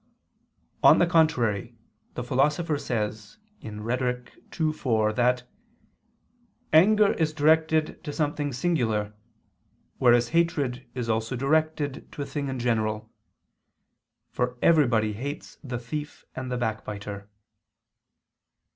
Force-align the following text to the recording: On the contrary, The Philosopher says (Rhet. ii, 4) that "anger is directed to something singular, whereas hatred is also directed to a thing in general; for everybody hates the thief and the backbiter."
On 0.81 0.97
the 0.97 1.05
contrary, 1.05 1.75
The 2.15 2.23
Philosopher 2.23 2.79
says 2.79 3.37
(Rhet. 3.61 4.27
ii, 4.59 4.73
4) 4.73 5.13
that 5.13 5.43
"anger 6.73 7.13
is 7.13 7.33
directed 7.33 8.03
to 8.03 8.11
something 8.11 8.51
singular, 8.51 9.13
whereas 9.99 10.29
hatred 10.29 10.87
is 10.95 11.07
also 11.07 11.35
directed 11.35 12.11
to 12.13 12.23
a 12.23 12.25
thing 12.25 12.47
in 12.47 12.57
general; 12.57 13.11
for 14.31 14.57
everybody 14.59 15.13
hates 15.13 15.59
the 15.63 15.77
thief 15.77 16.25
and 16.35 16.51
the 16.51 16.57
backbiter." 16.57 17.29